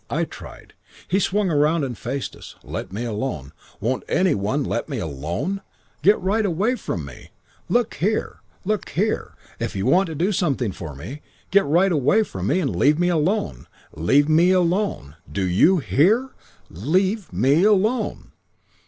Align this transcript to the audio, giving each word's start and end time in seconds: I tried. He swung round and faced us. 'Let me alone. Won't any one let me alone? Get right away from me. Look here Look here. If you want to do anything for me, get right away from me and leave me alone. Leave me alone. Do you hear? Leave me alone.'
I 0.09 0.23
tried. 0.23 0.73
He 1.07 1.19
swung 1.19 1.49
round 1.49 1.83
and 1.83 1.95
faced 1.95 2.35
us. 2.35 2.55
'Let 2.63 2.91
me 2.91 3.05
alone. 3.05 3.51
Won't 3.79 4.03
any 4.09 4.33
one 4.33 4.63
let 4.63 4.89
me 4.89 4.97
alone? 4.97 5.61
Get 6.01 6.19
right 6.19 6.43
away 6.43 6.73
from 6.73 7.05
me. 7.05 7.29
Look 7.69 7.93
here 7.93 8.41
Look 8.65 8.89
here. 8.89 9.35
If 9.59 9.75
you 9.75 9.85
want 9.85 10.07
to 10.07 10.15
do 10.15 10.25
anything 10.41 10.71
for 10.71 10.95
me, 10.95 11.21
get 11.51 11.65
right 11.67 11.91
away 11.91 12.23
from 12.23 12.47
me 12.47 12.59
and 12.61 12.75
leave 12.75 12.97
me 12.97 13.09
alone. 13.09 13.67
Leave 13.93 14.27
me 14.27 14.49
alone. 14.49 15.17
Do 15.31 15.47
you 15.47 15.77
hear? 15.77 16.31
Leave 16.71 17.31
me 17.31 17.63
alone.' 17.63 18.31